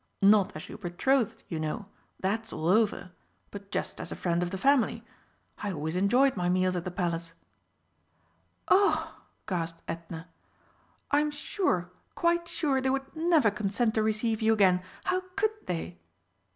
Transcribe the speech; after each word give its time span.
Not 0.23 0.55
as 0.55 0.67
your 0.67 0.79
betrothed, 0.79 1.43
you 1.47 1.59
know 1.59 1.85
that's 2.19 2.51
all 2.51 2.69
over 2.69 3.11
but 3.51 3.69
just 3.71 4.01
as 4.01 4.11
a 4.11 4.15
friend 4.15 4.41
of 4.41 4.49
the 4.49 4.57
family. 4.57 5.03
I 5.59 5.71
always 5.73 5.95
enjoyed 5.95 6.35
my 6.35 6.49
meals 6.49 6.75
at 6.75 6.85
the 6.85 6.89
Palace." 6.89 7.35
"Oh!" 8.67 9.15
gasped 9.47 9.83
Edna, 9.87 10.27
"I'm 11.11 11.29
sure, 11.29 11.91
quite 12.15 12.47
sure, 12.47 12.81
they 12.81 12.89
would 12.89 13.15
never 13.15 13.51
consent 13.51 13.93
to 13.93 14.01
receive 14.01 14.41
you 14.41 14.53
again. 14.53 14.81
How 15.03 15.21
could 15.35 15.51
they?" 15.67 15.99